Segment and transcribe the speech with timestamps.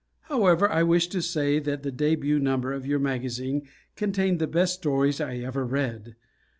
[0.21, 4.73] However, I wish to say that the debut number of your magazine contained the best
[4.73, 6.15] stories I ever read.